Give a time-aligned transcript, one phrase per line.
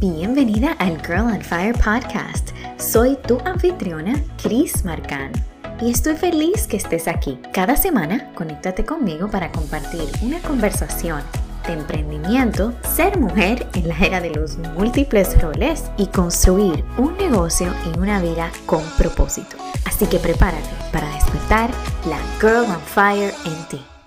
[0.00, 2.50] Bienvenida al Girl on Fire podcast.
[2.78, 5.32] Soy tu anfitriona, Chris Marcán.
[5.80, 7.36] Y estoy feliz que estés aquí.
[7.52, 11.20] Cada semana, conéctate conmigo para compartir una conversación
[11.66, 17.74] de emprendimiento, ser mujer en la era de los múltiples roles y construir un negocio
[17.92, 19.56] y una vida con propósito.
[19.84, 21.70] Así que prepárate para despertar
[22.06, 23.97] la Girl on Fire en ti.